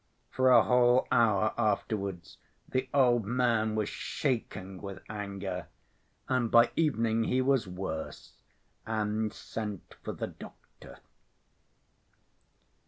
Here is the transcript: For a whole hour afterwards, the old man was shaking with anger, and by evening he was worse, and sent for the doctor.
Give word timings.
For 0.31 0.49
a 0.49 0.63
whole 0.63 1.07
hour 1.11 1.53
afterwards, 1.59 2.39
the 2.67 2.89
old 2.91 3.23
man 3.23 3.75
was 3.75 3.87
shaking 3.87 4.81
with 4.81 4.97
anger, 5.07 5.67
and 6.27 6.49
by 6.49 6.71
evening 6.75 7.25
he 7.25 7.39
was 7.39 7.67
worse, 7.67 8.33
and 8.87 9.31
sent 9.31 9.93
for 10.01 10.13
the 10.13 10.25
doctor. 10.25 10.97